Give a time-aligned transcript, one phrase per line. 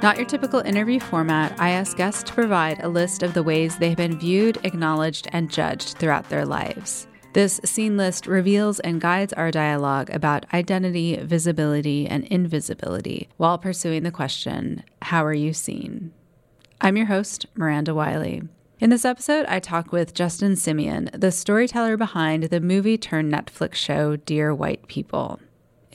[0.00, 3.76] Not your typical interview format, I ask guests to provide a list of the ways
[3.76, 7.08] they have been viewed, acknowledged, and judged throughout their lives.
[7.32, 14.04] This seen list reveals and guides our dialogue about identity, visibility, and invisibility while pursuing
[14.04, 16.12] the question How are you seen?
[16.80, 18.42] I'm your host, Miranda Wylie.
[18.78, 23.74] In this episode, I talk with Justin Simien, the storyteller behind the movie turned Netflix
[23.74, 25.40] show Dear White People.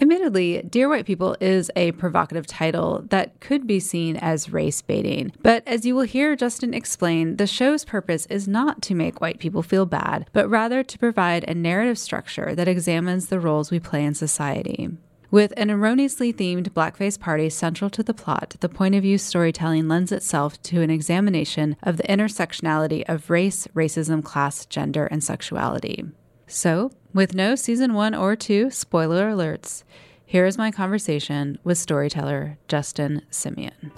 [0.01, 5.31] Admittedly, Dear White People is a provocative title that could be seen as race baiting.
[5.43, 9.39] But as you will hear Justin explain, the show's purpose is not to make white
[9.39, 13.79] people feel bad, but rather to provide a narrative structure that examines the roles we
[13.79, 14.89] play in society.
[15.29, 19.87] With an erroneously themed blackface party central to the plot, the point of view storytelling
[19.87, 26.03] lends itself to an examination of the intersectionality of race, racism, class, gender, and sexuality.
[26.47, 29.83] So, with no season one or two spoiler alerts,
[30.25, 33.91] here is my conversation with storyteller Justin Simien.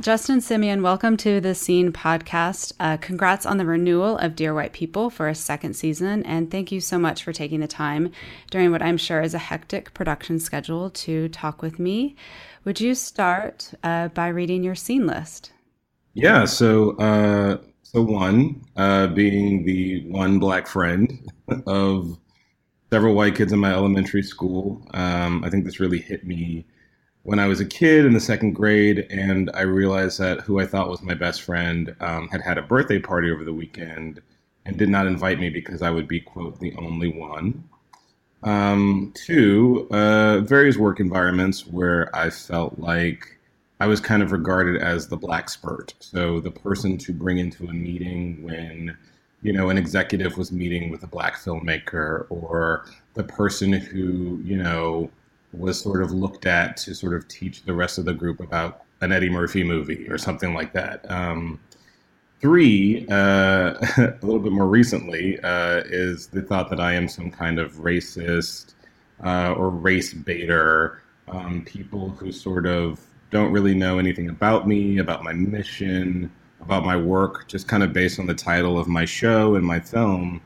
[0.00, 2.72] Justin Simien, welcome to the Seen podcast.
[2.80, 6.72] Uh, congrats on the renewal of Dear White People for a second season, and thank
[6.72, 8.10] you so much for taking the time
[8.50, 12.16] during what I'm sure is a hectic production schedule to talk with me.
[12.64, 15.52] Would you start uh, by reading your seen list?
[16.14, 16.46] Yeah.
[16.46, 21.30] So, uh, so one uh, being the one black friend
[21.66, 22.18] of
[22.90, 24.80] several white kids in my elementary school.
[24.94, 26.64] Um, I think this really hit me
[27.22, 30.66] when I was a kid in the second grade, and I realized that who I
[30.66, 34.20] thought was my best friend um, had had a birthday party over the weekend
[34.64, 37.64] and did not invite me because I would be quote the only one.
[38.42, 43.38] Um, two, uh, various work environments where I felt like
[43.80, 45.92] I was kind of regarded as the blaxpert.
[46.00, 48.96] So the person to bring into a meeting when,
[49.42, 54.56] you know, an executive was meeting with a black filmmaker or the person who, you
[54.56, 55.10] know,
[55.52, 58.84] was sort of looked at to sort of teach the rest of the group about
[59.00, 61.10] an Eddie Murphy movie or something like that.
[61.10, 61.58] Um,
[62.40, 67.30] Three, uh, a little bit more recently, uh, is the thought that I am some
[67.30, 68.72] kind of racist
[69.22, 71.02] uh, or race baiter.
[71.28, 72.98] Um, people who sort of
[73.30, 76.32] don't really know anything about me, about my mission,
[76.62, 79.78] about my work, just kind of based on the title of my show and my
[79.78, 80.40] film.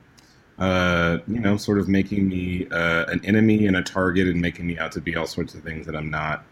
[0.58, 4.66] Uh, you know, sort of making me uh, an enemy and a target and making
[4.66, 6.44] me out to be all sorts of things that I'm not.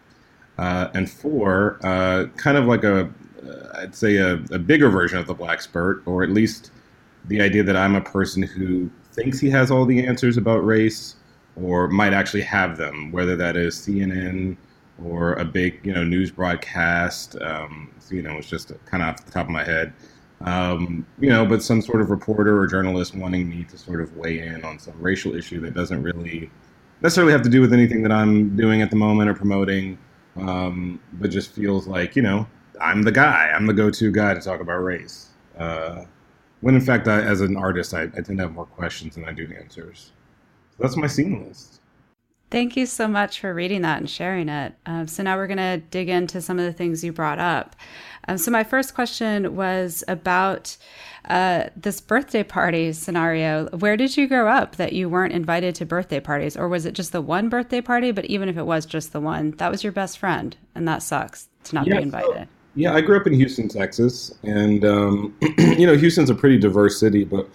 [0.58, 3.08] Uh, and four, uh, kind of like a
[3.46, 6.70] uh, I'd say a, a, bigger version of the blaxpert, or at least
[7.26, 11.16] the idea that I'm a person who thinks he has all the answers about race,
[11.56, 14.56] or might actually have them, whether that is CNN
[15.04, 17.36] or a big you know news broadcast.
[17.40, 19.92] Um, so, you know, it's just kind of off the top of my head.
[20.44, 24.16] Um, you know, but some sort of reporter or journalist wanting me to sort of
[24.16, 26.50] weigh in on some racial issue that doesn't really
[27.00, 29.98] necessarily have to do with anything that I'm doing at the moment or promoting,
[30.36, 32.46] um, but just feels like you know
[32.80, 33.52] I'm the guy.
[33.54, 35.28] I'm the go-to guy to talk about race.
[35.58, 36.04] Uh,
[36.60, 39.24] when in fact, I, as an artist, I, I, tend to have more questions than
[39.24, 40.12] I do answers.
[40.70, 41.81] So that's my seen list.
[42.52, 44.74] Thank you so much for reading that and sharing it.
[44.84, 47.74] Um, so now we're going to dig into some of the things you brought up.
[48.28, 50.76] Um, so my first question was about
[51.24, 53.70] uh, this birthday party scenario.
[53.70, 56.92] Where did you grow up that you weren't invited to birthday parties, or was it
[56.92, 58.12] just the one birthday party?
[58.12, 61.02] But even if it was just the one, that was your best friend, and that
[61.02, 62.34] sucks to not yeah, be invited.
[62.34, 66.58] So- yeah, I grew up in Houston, Texas, and um, you know, Houston's a pretty
[66.58, 67.48] diverse city, but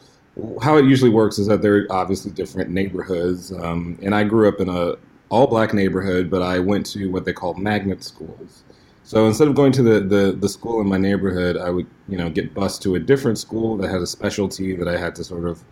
[0.61, 3.51] how it usually works is that there are obviously different neighborhoods.
[3.51, 4.95] Um, and I grew up in a
[5.29, 8.63] all black neighborhood, but I went to what they call magnet schools.
[9.03, 12.17] So instead of going to the, the, the school in my neighborhood, I would, you
[12.17, 15.23] know, get bused to a different school that had a specialty that I had to
[15.23, 15.63] sort of,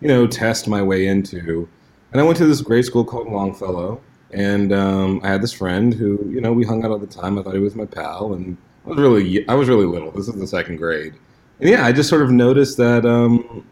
[0.00, 1.68] you know, test my way into.
[2.12, 4.00] And I went to this grade school called Longfellow.
[4.32, 7.38] And um, I had this friend who, you know, we hung out all the time.
[7.38, 8.32] I thought he was my pal.
[8.32, 10.10] And I was really I was really little.
[10.10, 11.14] This is the second grade,
[11.60, 13.64] and yeah, I just sort of noticed that um,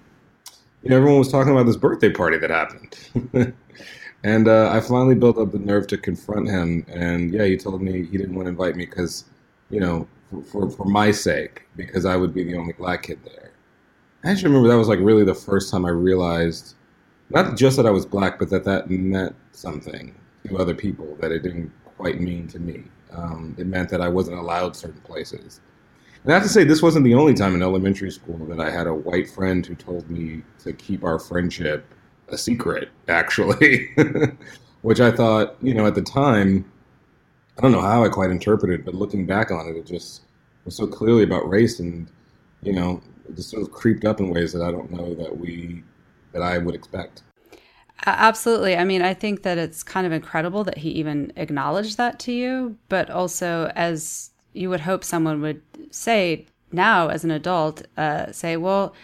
[0.83, 3.55] you know everyone was talking about this birthday party that happened.
[4.23, 6.85] And uh, I finally built up the nerve to confront him.
[6.89, 9.25] And yeah, he told me he didn't want to invite me because,
[9.71, 13.21] you know, for, for, for my sake, because I would be the only black kid
[13.25, 13.53] there.
[14.23, 16.75] I actually remember that was like really the first time I realized
[17.31, 20.15] not just that I was black, but that that meant something
[20.47, 22.85] to other people that it didn't quite mean to me.
[23.13, 25.61] Um, it meant that I wasn't allowed certain places.
[26.23, 28.71] And I have to say, this wasn't the only time in elementary school that I
[28.71, 31.85] had a white friend who told me to keep our friendship
[32.29, 33.89] a secret, actually,
[34.83, 36.71] which I thought, you know, at the time,
[37.59, 40.23] I don't know how I quite interpreted, but looking back on it, it just
[40.65, 42.11] was so clearly about race and,
[42.63, 45.39] you know, it just sort of creeped up in ways that I don't know that
[45.39, 45.83] we,
[46.33, 47.23] that I would expect.
[48.07, 48.77] Absolutely.
[48.77, 52.33] I mean, I think that it's kind of incredible that he even acknowledged that to
[52.33, 58.33] you, but also as you would hope someone would say now as an adult, uh,
[58.33, 58.95] say, well,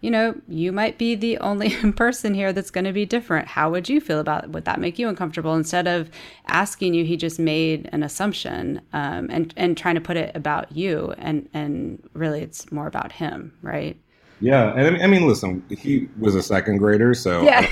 [0.00, 3.48] you know, you might be the only person here that's going to be different.
[3.48, 4.50] How would you feel about it?
[4.50, 5.54] Would that make you uncomfortable?
[5.54, 6.10] Instead of
[6.46, 10.70] asking you, he just made an assumption um, and and trying to put it about
[10.76, 13.98] you, and and really, it's more about him, right?
[14.40, 17.66] Yeah, and I mean, listen, he was a second grader, so yeah,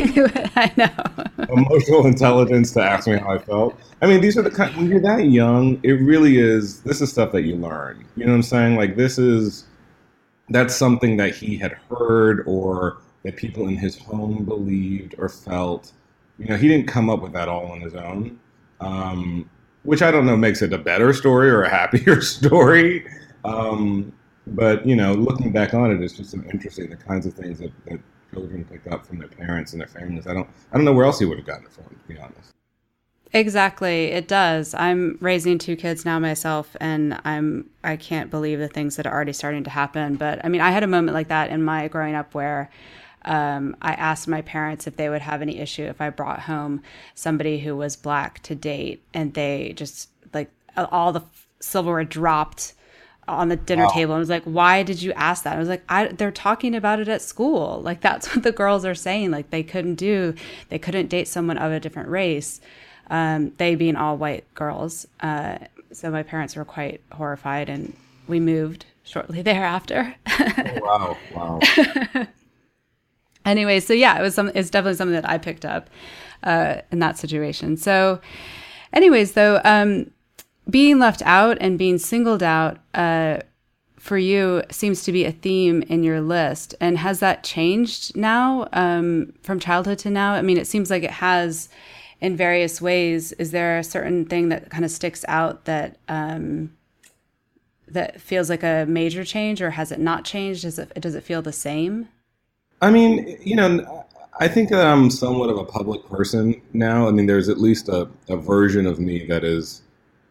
[0.57, 3.79] I, know emotional intelligence to ask me how I felt.
[4.03, 6.81] I mean, these are the kind when you're that young, it really is.
[6.83, 8.05] This is stuff that you learn.
[8.17, 8.77] You know what I'm saying?
[8.77, 9.65] Like this is
[10.51, 15.93] that's something that he had heard or that people in his home believed or felt.
[16.39, 18.39] You know, he didn't come up with that all on his own,
[18.81, 19.49] um,
[19.85, 23.07] which I don't know makes it a better story or a happier story.
[23.45, 24.13] Um,
[24.49, 27.61] but you know, looking back on it, it's just so interesting the kinds of things
[27.61, 28.01] that, that
[28.35, 30.27] children pick up from their parents and their families.
[30.27, 32.19] I don't, I don't know where else he would have gotten it from, to be
[32.19, 32.51] honest.
[33.33, 34.75] Exactly, it does.
[34.75, 39.13] I'm raising two kids now myself, and I'm I can't believe the things that are
[39.13, 40.15] already starting to happen.
[40.15, 42.71] But I mean, I had a moment like that in my growing up where
[43.25, 46.83] um, I asked my parents if they would have any issue if I brought home
[47.17, 51.23] somebody who was black to date, and they just like all the
[51.59, 52.75] silverware dropped
[53.27, 53.91] on the dinner wow.
[53.91, 56.75] table and was like why did you ask that i was like I, they're talking
[56.75, 60.35] about it at school like that's what the girls are saying like they couldn't do
[60.69, 62.61] they couldn't date someone of a different race
[63.09, 65.07] um, they being all white girls.
[65.21, 65.59] Uh,
[65.93, 70.15] so my parents were quite horrified, and we moved shortly thereafter.
[70.29, 71.17] oh, wow!
[71.35, 72.27] Wow.
[73.45, 74.51] anyway, so yeah, it was some.
[74.55, 75.91] It's definitely something that I picked up
[76.43, 77.77] uh, in that situation.
[77.77, 78.21] So,
[78.93, 80.11] anyways, though, um,
[80.69, 82.79] being left out and being singled out.
[82.93, 83.39] Uh,
[84.05, 86.75] for you seems to be a theme in your list.
[86.79, 90.35] And has that changed now um, from childhood to now?
[90.35, 91.71] I mean, it seems like it has
[92.21, 93.33] in various ways.
[93.33, 96.77] Is there a certain thing that kind of sticks out that um,
[97.89, 100.63] that feels like a major change, or has it not changed?
[100.63, 102.09] Does it does it feel the same?
[102.83, 104.05] I mean, you know,
[104.39, 107.09] I think that I'm somewhat of a public person now.
[107.09, 109.81] I mean, there's at least a, a version of me that is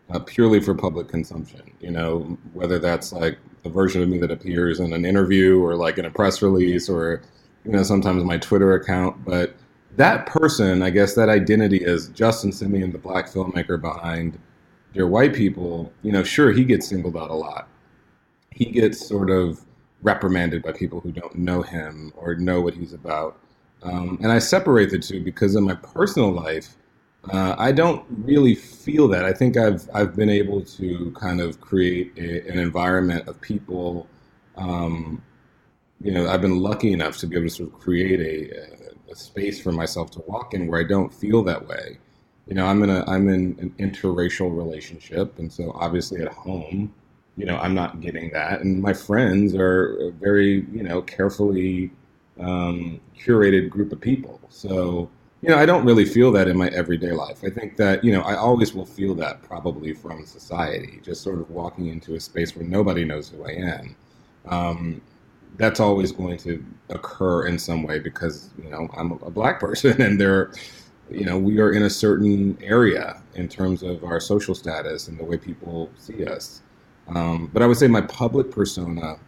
[0.09, 1.61] uh, purely for public consumption.
[1.79, 5.75] You know, whether that's like a version of me that appears in an interview or
[5.75, 7.21] like in a press release or
[7.65, 9.55] you know sometimes my Twitter account, but
[9.95, 14.39] that person, I guess that identity is Justin Simien, the black filmmaker behind
[14.93, 17.67] Dear White People, you know, sure, he gets singled out a lot.
[18.51, 19.63] He gets sort of
[20.01, 23.39] reprimanded by people who don't know him or know what he's about.
[23.81, 26.75] Um, and I separate the two because in my personal life,
[27.31, 29.23] uh, I don't really feel that.
[29.23, 34.07] I think I've I've been able to kind of create a, an environment of people.
[34.57, 35.21] Um,
[36.01, 39.15] you know, I've been lucky enough to be able to sort of create a, a
[39.15, 41.97] space for myself to walk in where I don't feel that way.
[42.47, 46.93] You know, I'm in a I'm in an interracial relationship, and so obviously at home,
[47.37, 51.91] you know, I'm not getting that, and my friends are a very you know carefully
[52.37, 54.41] um, curated group of people.
[54.49, 55.09] So
[55.43, 57.43] you know, I don't really feel that in my everyday life.
[57.43, 61.39] I think that you know I always will feel that probably from society, just sort
[61.39, 63.95] of walking into a space where nobody knows who I am.
[64.45, 65.01] Um,
[65.57, 70.01] that's always going to occur in some way because you know I'm a black person
[70.01, 70.53] and there
[71.11, 75.19] you know we are in a certain area in terms of our social status and
[75.19, 76.61] the way people see us
[77.09, 79.19] um, but I would say my public persona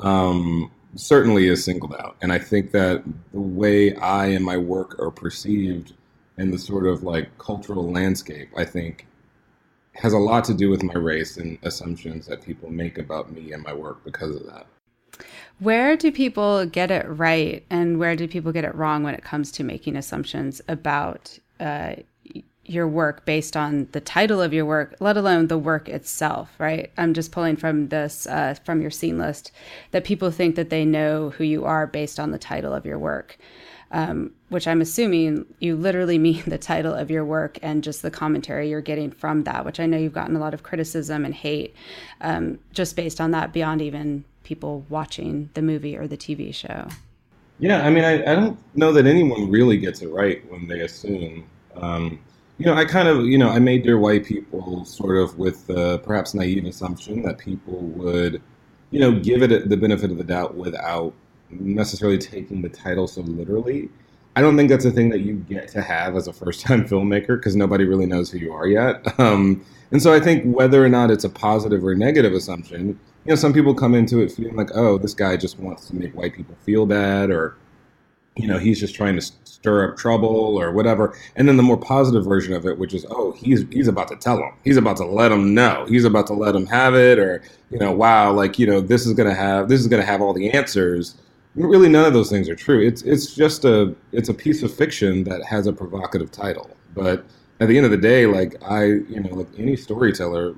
[0.00, 4.98] um, certainly is singled out and I think that the way I and my work
[4.98, 5.92] are perceived
[6.38, 9.06] in the sort of like cultural landscape I think
[9.94, 13.52] has a lot to do with my race and assumptions that people make about me
[13.52, 14.66] and my work because of that.
[15.60, 19.22] Where do people get it right and where do people get it wrong when it
[19.22, 21.94] comes to making assumptions about uh,
[22.66, 26.90] your work based on the title of your work, let alone the work itself, right?
[26.96, 29.52] I'm just pulling from this, uh, from your seen list,
[29.90, 32.98] that people think that they know who you are based on the title of your
[32.98, 33.38] work.
[33.94, 38.10] um, which I'm assuming you literally mean the title of your work and just the
[38.10, 41.34] commentary you're getting from that, which I know you've gotten a lot of criticism and
[41.34, 41.74] hate
[42.20, 46.88] um, just based on that, beyond even people watching the movie or the TV show.
[47.60, 50.80] Yeah, I mean, I, I don't know that anyone really gets it right when they
[50.80, 51.46] assume.
[51.76, 52.18] Um,
[52.58, 55.66] you know, I kind of, you know, I made Dear White People sort of with
[55.66, 58.40] the perhaps naive assumption that people would,
[58.90, 61.12] you know, give it the benefit of the doubt without
[61.50, 63.88] necessarily taking the title so literally.
[64.36, 66.84] I don't think that's a thing that you get to have as a first time
[66.88, 69.04] filmmaker because nobody really knows who you are yet.
[69.18, 73.30] Um, and so I think whether or not it's a positive or negative assumption, you
[73.30, 76.16] know, some people come into it feeling like, oh, this guy just wants to make
[76.16, 77.56] white people feel bad or,
[78.36, 81.16] you know, he's just trying to stir up trouble or whatever.
[81.36, 84.16] And then the more positive version of it, which is, oh, he's he's about to
[84.16, 87.18] tell him, he's about to let him know, he's about to let him have it,
[87.18, 90.20] or you know, wow, like you know, this is gonna have this is gonna have
[90.20, 91.16] all the answers
[91.54, 92.80] really none of those things are true.
[92.80, 96.70] It's it's just a it's a piece of fiction that has a provocative title.
[96.94, 97.24] But
[97.60, 100.54] at the end of the day, like I, you know, like any storyteller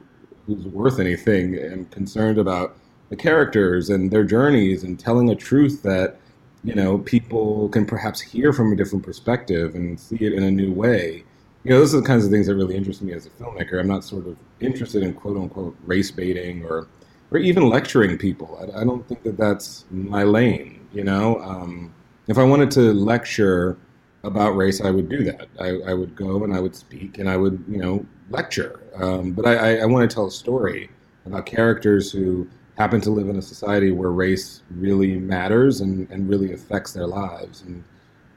[0.47, 2.77] who's worth anything, am concerned about
[3.11, 6.19] the characters and their journeys and telling a truth that
[6.65, 10.51] you know people can perhaps hear from a different perspective and see it in a
[10.51, 11.25] new way.
[11.65, 13.81] You know, those are the kinds of things that really interest me as a filmmaker.
[13.81, 16.89] I'm not sort of interested in quote unquote race baiting or
[17.31, 18.59] or even lecturing people.
[18.61, 20.87] I, I don't think that that's my lane.
[20.93, 21.93] You know, um,
[22.29, 23.77] if I wanted to lecture
[24.25, 25.49] about race, I would do that.
[25.61, 28.81] I, I, would go and I would speak and I would, you know, lecture.
[28.97, 30.91] Um, but I, I, I want to tell a story
[31.27, 36.29] about characters who happen to live in a society where race really matters and, and
[36.29, 37.63] really affects their lives.
[37.63, 37.83] And,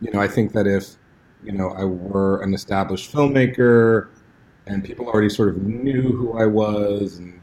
[0.01, 0.95] you know, I think that if,
[1.43, 4.07] you know, I were an established filmmaker
[4.65, 7.41] and people already sort of knew who I was and,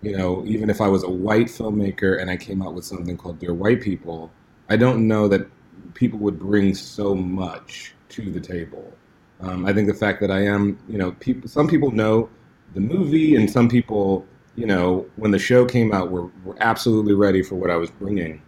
[0.00, 3.16] you know, even if I was a white filmmaker and I came out with something
[3.16, 4.32] called Dear White People,
[4.68, 5.46] I don't know that
[5.94, 8.92] people would bring so much to the table.
[9.40, 12.28] Um, I think the fact that I am, you know, people, some people know
[12.74, 17.14] the movie, and some people, you know, when the show came out, were, were absolutely
[17.14, 18.42] ready for what I was bringing.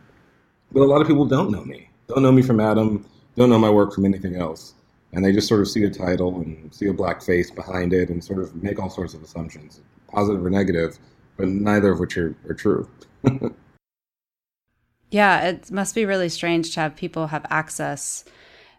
[0.73, 3.07] But a lot of people don't know me, don't know me from Adam,
[3.37, 4.75] don't know my work from anything else.
[5.13, 8.09] And they just sort of see a title and see a black face behind it
[8.09, 10.99] and sort of make all sorts of assumptions, positive or negative,
[11.37, 12.89] but neither of which are, are true.
[15.15, 18.25] Yeah, it must be really strange to have people have access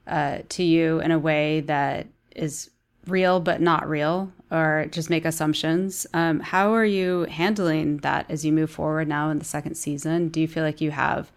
[0.05, 2.71] uh, to you in a way that is
[3.07, 6.07] real but not real, or just make assumptions.
[6.13, 10.29] Um, how are you handling that as you move forward now in the second season?
[10.29, 11.29] Do you feel like you have,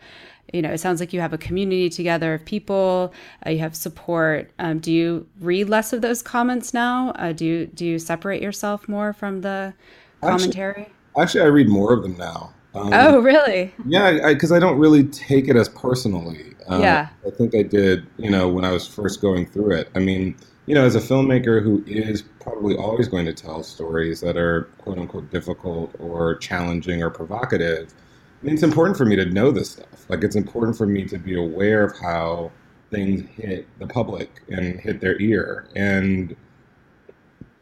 [0.53, 3.13] you know, it sounds like you have a community together of people.
[3.45, 4.53] Uh, you have support.
[4.61, 7.11] Um, do you read less of those comments now?
[7.17, 9.75] Uh, do you do you separate yourself more from the
[10.21, 10.83] commentary?
[10.83, 12.53] Actually, actually, I read more of them now.
[12.75, 13.75] Um, oh, really?
[13.87, 16.55] Yeah, because I, I, don't really take it as personally.
[16.69, 17.09] Um, yeah.
[17.27, 19.91] I think I did, you know, when I was first going through it.
[19.97, 20.37] I mean,
[20.69, 24.65] you know, as a filmmaker who is probably always going to tell stories that are
[24.77, 27.95] quote unquote difficult or challenging or provocative,
[28.43, 30.11] I mean, it's important for me to know this stuff.
[30.11, 32.53] Like, it's important for me to be aware of how
[32.91, 35.67] things hit the public and hit their ear.
[35.75, 36.37] And,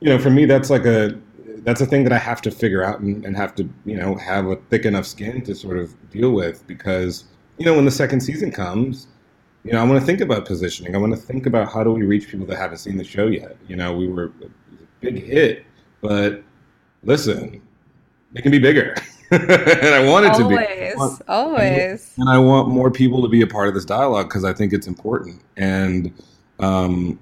[0.00, 1.16] you know, for me, that's like a
[1.58, 4.16] that's a thing that I have to figure out and, and have to, you know,
[4.16, 7.22] have a thick enough skin to sort of deal with because,
[7.58, 9.06] you know, when the second season comes,
[9.66, 10.94] you know, I want to think about positioning.
[10.94, 13.26] I want to think about how do we reach people that haven't seen the show
[13.26, 13.56] yet.
[13.66, 14.48] You know, we were a
[15.00, 15.64] big hit,
[16.00, 16.44] but
[17.02, 17.60] listen,
[18.34, 18.94] it can be bigger.
[19.32, 20.94] and I want it always, to be.
[20.94, 22.14] Always, always.
[22.16, 24.72] And I want more people to be a part of this dialogue because I think
[24.72, 25.42] it's important.
[25.56, 26.12] And
[26.60, 27.18] um,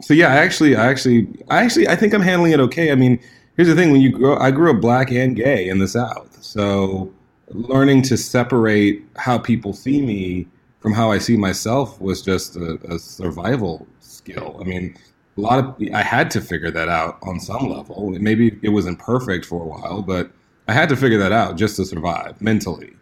[0.00, 2.90] so, yeah, I actually, I actually, I actually, I think I'm handling it okay.
[2.90, 3.20] I mean,
[3.56, 6.42] here's the thing: when you grow, I grew up black and gay in the South,
[6.42, 7.12] so
[7.50, 10.48] learning to separate how people see me
[10.80, 14.58] from how I see myself was just a, a survival skill.
[14.60, 14.96] I mean,
[15.36, 18.10] a lot of I had to figure that out on some level.
[18.10, 20.30] Maybe it wasn't perfect for a while, but
[20.66, 22.92] I had to figure that out just to survive mentally,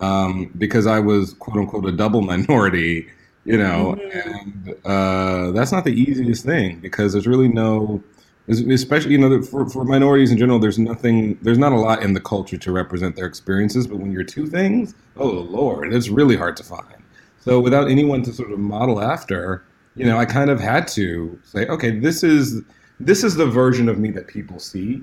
[0.00, 3.08] um, because I was quote unquote a double minority,
[3.44, 4.28] you know, mm-hmm.
[4.28, 8.02] and uh, that's not the easiest thing because there's really no
[8.48, 12.12] especially you know for, for minorities in general there's nothing there's not a lot in
[12.12, 16.36] the culture to represent their experiences but when you're two things oh lord it's really
[16.36, 17.03] hard to find
[17.44, 21.38] so without anyone to sort of model after you know i kind of had to
[21.44, 22.62] say okay this is
[23.00, 25.02] this is the version of me that people see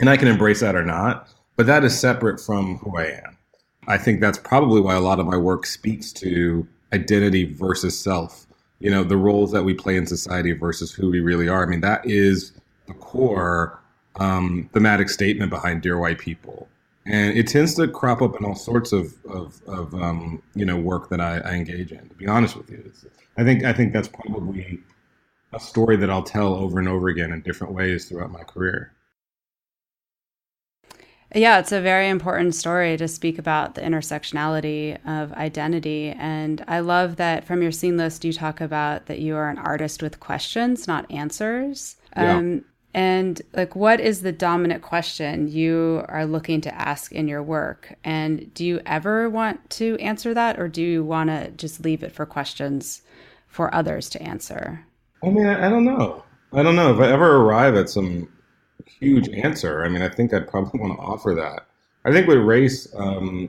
[0.00, 3.36] and i can embrace that or not but that is separate from who i am.
[3.88, 8.46] I think that's probably why a lot of my work speaks to identity versus self
[8.80, 11.62] you know the roles that we play in society versus who we really are.
[11.62, 12.52] I mean that is
[12.86, 13.80] the core
[14.20, 16.68] um, thematic statement behind dear white people
[17.08, 20.76] and it tends to crop up in all sorts of of, of um, you know
[20.76, 22.08] work that I, I, engage in.
[22.08, 24.80] To be honest with you, it's, I think I think that's probably
[25.52, 28.92] a story that I'll tell over and over again in different ways throughout my career.
[31.34, 36.10] Yeah, it's a very important story to speak about the intersectionality of identity.
[36.10, 39.58] And I love that from your seen list, you talk about that you are an
[39.58, 41.96] artist with questions, not answers.
[42.16, 42.36] Yeah.
[42.36, 42.64] Um,
[42.98, 47.94] and like, what is the dominant question you are looking to ask in your work?
[48.02, 52.02] And do you ever want to answer that, or do you want to just leave
[52.02, 53.02] it for questions
[53.46, 54.84] for others to answer?
[55.22, 56.24] I mean, I don't know.
[56.52, 58.28] I don't know if I ever arrive at some
[58.84, 59.84] huge answer.
[59.84, 61.68] I mean, I think I'd probably want to offer that.
[62.04, 63.48] I think with race, um,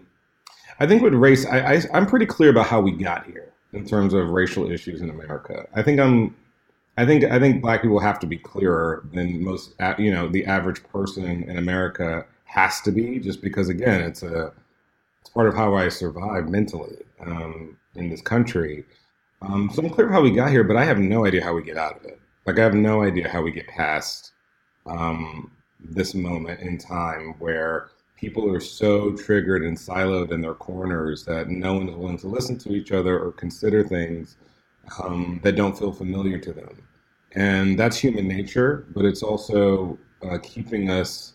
[0.79, 3.83] I think with race, I, I, I'm pretty clear about how we got here in
[3.83, 5.67] terms of racial issues in America.
[5.73, 6.35] I think I'm,
[6.99, 9.73] I think I think black people have to be clearer than most.
[9.97, 14.51] You know, the average person in America has to be, just because again, it's a
[15.21, 18.83] it's part of how I survive mentally um, in this country.
[19.41, 21.63] Um, so I'm clear how we got here, but I have no idea how we
[21.63, 22.19] get out of it.
[22.45, 24.33] Like I have no idea how we get past
[24.85, 31.23] um, this moment in time where people are so triggered and siloed in their corners
[31.23, 34.35] that no one is willing to listen to each other or consider things
[35.03, 36.83] um, that don't feel familiar to them.
[37.33, 41.33] And that's human nature, but it's also uh, keeping us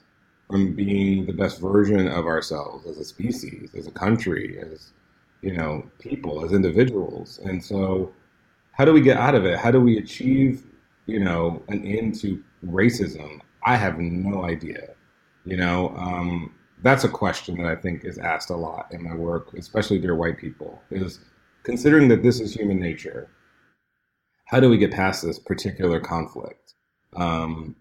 [0.51, 4.93] from being the best version of ourselves as a species, as a country, as
[5.43, 7.39] you know, people, as individuals.
[7.45, 8.13] And so,
[8.73, 9.59] how do we get out of it?
[9.59, 10.65] How do we achieve,
[11.07, 13.41] you know, an end to racism?
[13.65, 14.91] I have no idea.
[15.45, 19.15] You know, um, that's a question that I think is asked a lot in my
[19.15, 21.21] work, especially dear white people, is
[21.63, 23.29] considering that this is human nature,
[24.55, 26.75] how do we get past this particular conflict?
[27.17, 27.75] Um,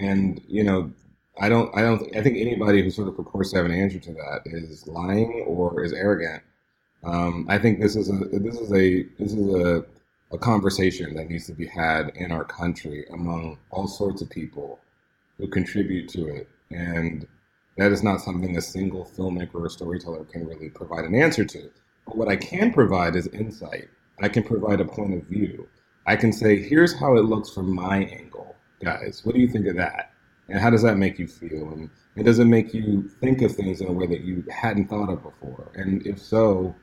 [0.00, 0.90] and you know,
[1.40, 4.00] I don't, I don't, I think anybody who sort of purports to have an answer
[4.00, 6.42] to that is lying or is arrogant.
[7.04, 9.84] Um, I think this is a, this is a, this is a,
[10.32, 14.80] a conversation that needs to be had in our country among all sorts of people
[15.38, 16.48] who contribute to it.
[16.72, 17.28] And
[17.76, 21.70] that is not something a single filmmaker or storyteller can really provide an answer to.
[22.06, 23.88] But what I can provide is insight.
[24.20, 25.68] I can provide a point of view.
[26.06, 29.22] I can say, here's how it looks from my angle, guys.
[29.24, 30.12] What do you think of that?
[30.48, 31.72] And how does that make you feel?
[31.72, 34.88] And, and does it make you think of things in a way that you hadn't
[34.88, 35.72] thought of before?
[35.74, 36.74] And if so,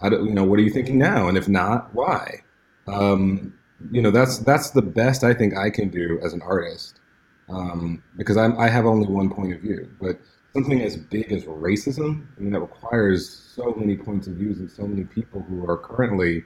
[0.00, 1.28] how do, you know, what are you thinking now?
[1.28, 2.42] And if not, why?
[2.86, 3.52] Um,
[3.90, 7.00] you know, that's that's the best I think I can do as an artist
[7.48, 9.90] um, because I'm, I have only one point of view.
[10.00, 10.20] But
[10.52, 14.70] something as big as racism, I mean, that requires so many points of views and
[14.70, 16.44] so many people who are currently,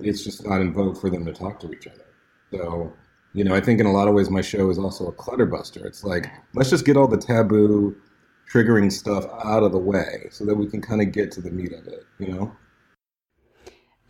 [0.00, 2.04] it's just not in vogue for them to talk to each other.
[2.52, 2.92] So,
[3.32, 5.84] you know, I think in a lot of ways my show is also a clutterbuster.
[5.84, 7.96] It's like, let's just get all the taboo,
[8.52, 11.50] triggering stuff out of the way so that we can kind of get to the
[11.50, 12.54] meat of it, you know?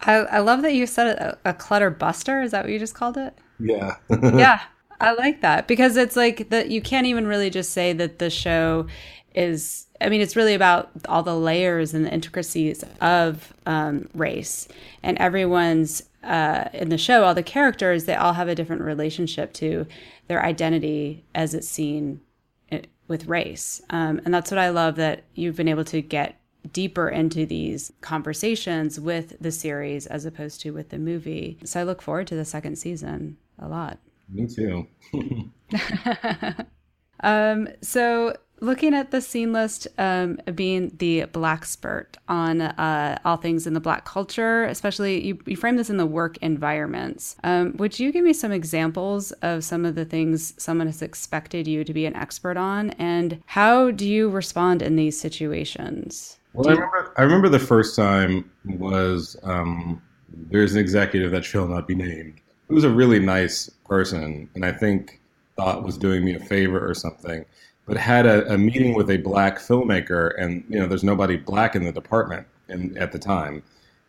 [0.00, 2.42] I, I love that you said a, a clutter buster.
[2.42, 3.38] Is that what you just called it?
[3.60, 3.96] Yeah.
[4.22, 4.62] yeah.
[5.00, 8.30] I like that because it's like that you can't even really just say that the
[8.30, 8.86] show
[9.34, 14.68] is I mean, it's really about all the layers and the intricacies of um, race,
[15.02, 17.24] and everyone's uh, in the show.
[17.24, 19.86] All the characters they all have a different relationship to
[20.28, 22.20] their identity as it's seen
[22.70, 26.38] eh, with race, um, and that's what I love that you've been able to get
[26.72, 31.58] deeper into these conversations with the series as opposed to with the movie.
[31.64, 33.98] So I look forward to the second season a lot.
[34.28, 34.86] Me too.
[37.20, 43.66] um, so looking at the seen list um, being the blaxpert on uh, all things
[43.66, 47.36] in the black culture especially you, you frame this in the work environments.
[47.44, 51.66] Um, would you give me some examples of some of the things someone has expected
[51.66, 52.90] you to be an expert on?
[52.90, 56.38] And how do you respond in these situations?
[56.54, 60.00] Well i remember i remember the first time was um,
[60.50, 62.40] there's an executive that shall not be named.
[62.68, 65.20] Who was a really nice person and I think
[65.56, 67.44] thought was doing me a favor or something,
[67.86, 71.74] but had a, a meeting with a black filmmaker and you know there's nobody black
[71.74, 73.62] in the department in, at the time.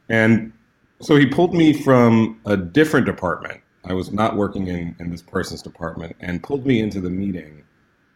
[0.10, 0.54] And
[1.02, 3.62] so he pulled me from a different department.
[3.86, 7.64] I was not working in, in this person's department and pulled me into the meeting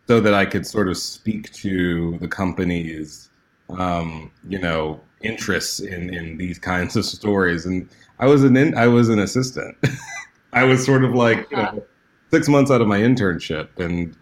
[0.08, 3.30] so that I could sort of speak to the company's,
[3.70, 7.66] um, you know, interests in, in these kinds of stories.
[7.66, 7.90] And
[8.20, 9.76] I was an in, I was an assistant.
[10.54, 11.84] I was sort of like you know,
[12.32, 14.16] six months out of my internship, and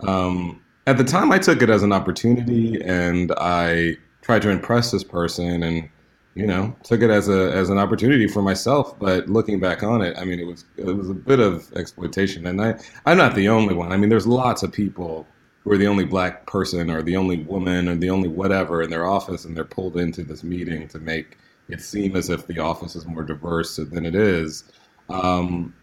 [0.00, 4.90] um, at the time I took it as an opportunity, and I tried to impress
[4.90, 5.88] this person, and
[6.34, 8.98] you know took it as a as an opportunity for myself.
[8.98, 12.46] But looking back on it, I mean, it was it was a bit of exploitation,
[12.46, 12.74] and I
[13.06, 13.92] I'm not the only one.
[13.92, 15.26] I mean, there's lots of people
[15.62, 18.90] who are the only black person or the only woman or the only whatever in
[18.90, 22.58] their office, and they're pulled into this meeting to make it seem as if the
[22.58, 24.64] office is more diverse than it is.
[25.08, 25.74] Um,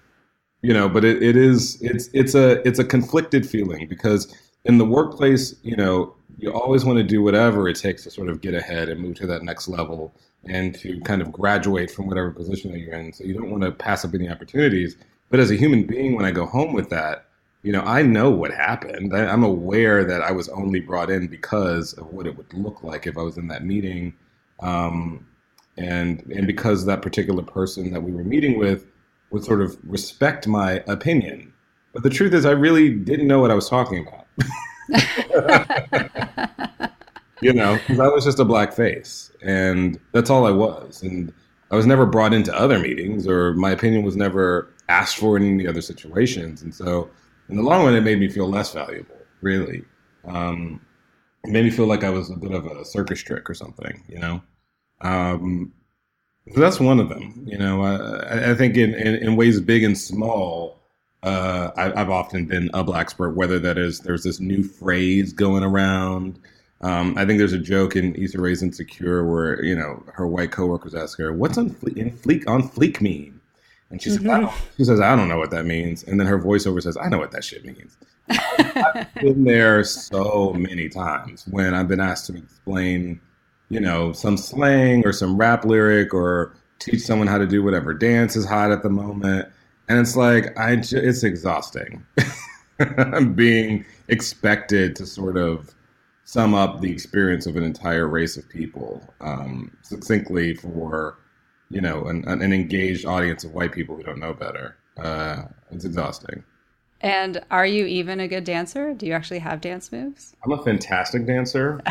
[0.61, 4.35] you know, but it, it is it's it's a it's a conflicted feeling because
[4.69, 8.29] in the workplace, you know, you always want to do whatever it takes to sort
[8.29, 10.13] of get ahead and move to that next level
[10.45, 13.11] and to kind of graduate from whatever position that you're in.
[13.11, 14.95] So you don't want to pass up any opportunities.
[15.31, 17.25] But as a human being, when I go home with that,
[17.63, 19.13] you know, I know what happened.
[19.13, 22.83] I, am aware that I was only brought in because of what it would look
[22.83, 24.13] like if I was in that meeting,
[24.61, 25.27] um,
[25.77, 28.85] and and because that particular person that we were meeting with
[29.31, 31.51] would sort of respect my opinion.
[31.91, 34.18] But the truth is, I really didn't know what I was talking about.
[37.41, 41.01] you know, because I was just a black face, and that's all I was.
[41.03, 41.33] And
[41.71, 45.43] I was never brought into other meetings, or my opinion was never asked for in
[45.43, 46.61] any other situations.
[46.61, 47.09] And so,
[47.49, 49.15] in the long run, it made me feel less valuable.
[49.41, 49.83] Really,
[50.25, 50.81] um,
[51.45, 54.03] it made me feel like I was a bit of a circus trick or something.
[54.07, 54.41] You know,
[55.01, 55.71] um,
[56.53, 57.43] so that's one of them.
[57.45, 60.78] You know, I, I think in, in, in ways big and small
[61.23, 65.33] uh, I, have often been a black expert, whether that is there's this new phrase
[65.33, 66.39] going around.
[66.81, 70.51] Um, I think there's a joke in Issa Rae's Insecure where you know her white
[70.51, 73.39] coworkers ask her, "What's on fle- in fleek on fleek mean?"
[73.89, 74.45] And she mm-hmm.
[74.45, 77.09] says, "She says I don't know what that means." And then her voiceover says, "I
[77.09, 77.97] know what that shit means."
[78.29, 83.19] I've been there so many times when I've been asked to explain,
[83.69, 87.93] you know, some slang or some rap lyric or teach someone how to do whatever
[87.93, 89.49] dance is hot at the moment
[89.89, 92.05] and it's like I it's exhausting.
[93.35, 95.75] Being expected to sort of
[96.23, 101.17] sum up the experience of an entire race of people um, succinctly for
[101.69, 104.77] you know an, an, engaged audience of white people who don't know better.
[104.97, 106.43] Uh, it's exhausting.
[107.01, 108.93] And are you even a good dancer?
[108.93, 110.35] Do you actually have dance moves?
[110.43, 111.81] I'm a fantastic dancer.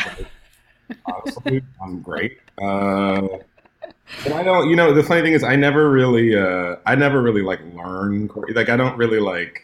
[1.06, 2.38] Honestly, I'm great.
[2.60, 3.26] Uh,
[4.22, 4.68] but I don't.
[4.68, 8.30] You know, the funny thing is, I never really, uh, I never really like learn.
[8.54, 9.62] Like, I don't really like,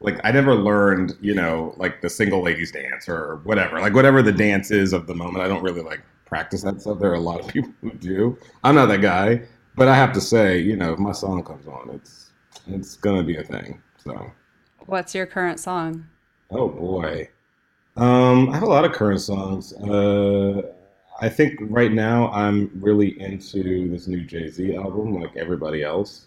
[0.00, 1.16] like, I never learned.
[1.20, 3.80] You know, like the single ladies dance or whatever.
[3.80, 5.44] Like, whatever the dance is of the moment.
[5.44, 6.98] I don't really like practice that stuff.
[6.98, 8.38] There are a lot of people who do.
[8.64, 9.42] I'm not that guy,
[9.76, 12.30] but I have to say, you know, if my song comes on, it's
[12.66, 13.82] it's gonna be a thing.
[14.04, 14.30] So,
[14.86, 16.06] what's your current song?
[16.50, 17.28] Oh boy,
[17.96, 19.72] um, I have a lot of current songs.
[19.74, 20.72] Uh
[21.22, 26.26] I think right now I'm really into this new Jay Z album, like everybody else.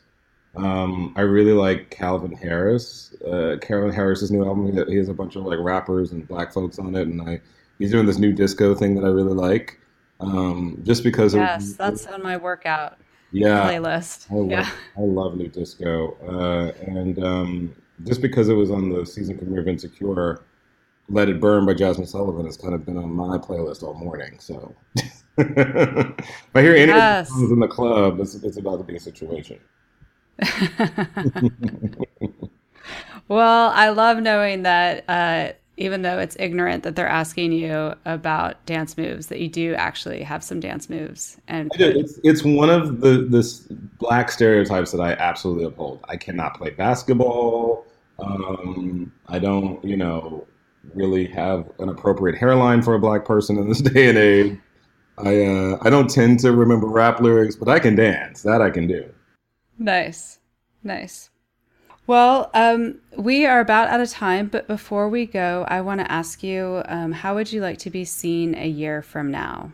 [0.56, 3.14] Um, I really like Calvin Harris.
[3.22, 4.72] Uh, Calvin Harris's new album.
[4.88, 7.42] He has a bunch of like rappers and black folks on it, and I
[7.78, 9.82] he's doing this new disco thing that I really like.
[10.22, 12.98] Um, just because yes, it, that's on my workout
[13.34, 14.32] yeah playlist.
[14.32, 18.90] I love, yeah, I love new disco, uh, and um, just because it was on
[18.90, 20.46] the season premiere of Insecure
[21.10, 24.38] let It Burn by Jazmine Sullivan has kind of been on my playlist all morning.
[24.40, 24.76] So
[25.38, 27.30] if I hear any yes.
[27.30, 29.60] songs in the club, it's, it's about to be a situation.
[33.28, 38.66] well, I love knowing that uh, even though it's ignorant that they're asking you about
[38.66, 41.38] dance moves, that you do actually have some dance moves.
[41.48, 43.60] And it's, it's one of the this
[44.00, 46.00] black stereotypes that I absolutely uphold.
[46.08, 47.86] I cannot play basketball.
[48.20, 50.48] Um, I don't, you know,
[50.94, 54.58] really have an appropriate hairline for a black person in this day and age.
[55.18, 58.42] I uh, I don't tend to remember rap lyrics, but I can dance.
[58.42, 59.10] That I can do.
[59.78, 60.40] Nice,
[60.84, 61.30] nice.
[62.08, 66.12] Well, um, we are about out of time, but before we go, I want to
[66.12, 69.74] ask you, um, how would you like to be seen a year from now?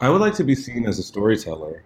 [0.00, 1.84] I would like to be seen as a storyteller.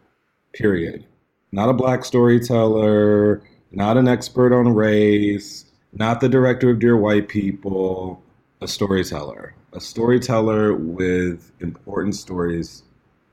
[0.53, 1.07] Period.
[1.51, 3.42] Not a black storyteller.
[3.72, 5.64] Not an expert on race.
[5.92, 8.21] Not the director of Dear White People
[8.62, 12.85] a storyteller, a storyteller with important stories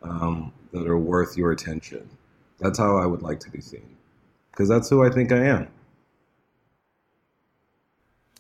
[0.02, 2.10] um, that are worth your attention.
[2.60, 3.96] That's how I would like to be seen,
[4.52, 5.68] because that's who I think I am.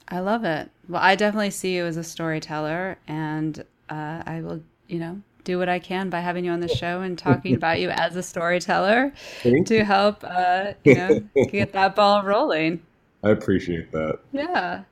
[0.07, 0.71] I love it.
[0.87, 5.59] Well, I definitely see you as a storyteller, and uh, I will, you know, do
[5.59, 8.23] what I can by having you on the show and talking about you as a
[8.23, 11.21] storyteller to help, uh, you know,
[11.51, 12.81] get that ball rolling.
[13.23, 14.19] I appreciate that.
[14.31, 14.83] Yeah.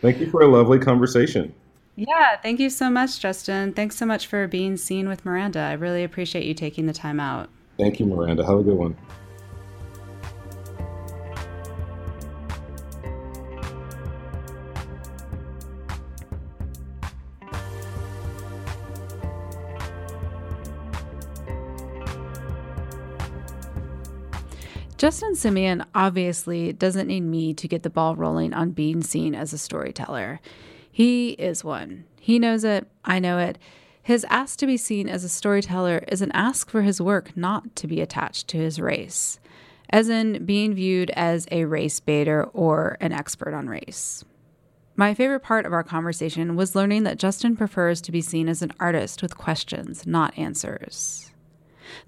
[0.00, 1.54] Thank you for a lovely conversation.
[1.96, 3.72] Yeah, thank you so much, Justin.
[3.72, 5.60] Thanks so much for being seen with Miranda.
[5.60, 7.48] I really appreciate you taking the time out.
[7.78, 8.44] Thank you, Miranda.
[8.44, 8.96] Have a good one.
[24.96, 29.52] Justin Simien obviously doesn't need me to get the ball rolling on being seen as
[29.52, 30.40] a storyteller.
[30.90, 32.04] He is one.
[32.20, 32.86] He knows it.
[33.04, 33.58] I know it.
[34.02, 37.74] His ask to be seen as a storyteller is an ask for his work not
[37.76, 39.40] to be attached to his race,
[39.90, 44.24] as in being viewed as a race baiter or an expert on race.
[44.94, 48.62] My favorite part of our conversation was learning that Justin prefers to be seen as
[48.62, 51.32] an artist with questions, not answers.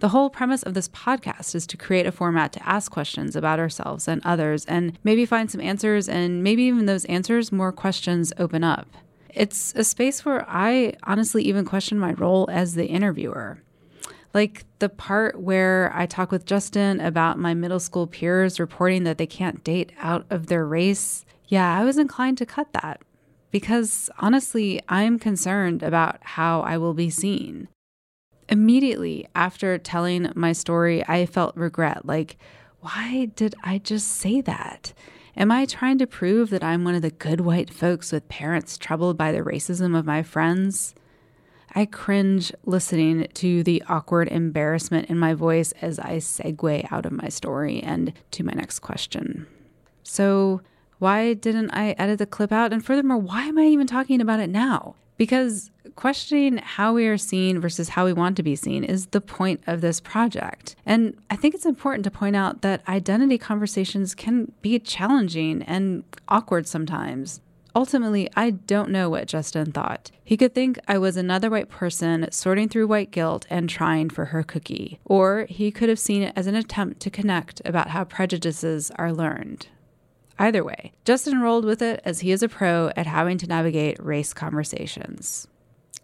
[0.01, 3.59] The whole premise of this podcast is to create a format to ask questions about
[3.59, 8.33] ourselves and others and maybe find some answers, and maybe even those answers, more questions
[8.39, 8.89] open up.
[9.31, 13.62] It's a space where I honestly even question my role as the interviewer.
[14.33, 19.19] Like the part where I talk with Justin about my middle school peers reporting that
[19.19, 23.01] they can't date out of their race yeah, I was inclined to cut that
[23.51, 27.69] because honestly, I'm concerned about how I will be seen.
[28.49, 32.37] Immediately after telling my story, I felt regret like,
[32.81, 34.93] why did I just say that?
[35.37, 38.79] Am I trying to prove that I'm one of the good white folks with parents
[38.79, 40.95] troubled by the racism of my friends?
[41.75, 47.13] I cringe listening to the awkward embarrassment in my voice as I segue out of
[47.13, 49.47] my story and to my next question.
[50.03, 50.63] So,
[50.99, 52.73] why didn't I edit the clip out?
[52.73, 54.95] And furthermore, why am I even talking about it now?
[55.16, 59.20] Because questioning how we are seen versus how we want to be seen is the
[59.20, 60.76] point of this project.
[60.85, 66.05] And I think it's important to point out that identity conversations can be challenging and
[66.29, 67.40] awkward sometimes.
[67.74, 70.11] Ultimately, I don't know what Justin thought.
[70.24, 74.26] He could think I was another white person sorting through white guilt and trying for
[74.26, 74.98] her cookie.
[75.05, 79.12] Or he could have seen it as an attempt to connect about how prejudices are
[79.12, 79.68] learned.
[80.38, 84.03] Either way, Justin rolled with it as he is a pro at having to navigate
[84.03, 85.46] race conversations.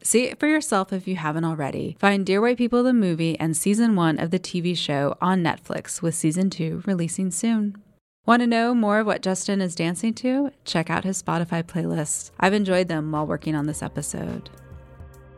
[0.02, 1.96] See it for yourself if you haven't already.
[2.00, 6.02] Find Dear White People the movie and season one of the TV show on Netflix,
[6.02, 7.76] with season two releasing soon.
[8.24, 10.50] Want to know more of what Justin is dancing to?
[10.64, 12.30] Check out his Spotify playlist.
[12.38, 14.48] I've enjoyed them while working on this episode.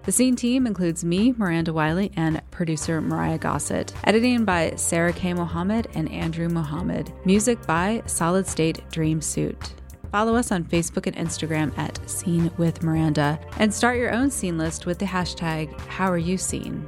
[0.05, 3.95] The Seen team includes me, Miranda Wylie, and producer Myrriah Gossett.
[4.05, 7.11] Editing by Sarah Kaye Mohammad and Andrew Mohammad.
[7.25, 9.73] Music by Solid State Dream Suit.
[10.13, 14.59] Follow us on Facebook and Instagram at Seen with Miranda and start your own seen
[14.59, 16.87] list with the hashtag How Are You Seen.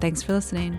[0.00, 0.78] Thanks for listening.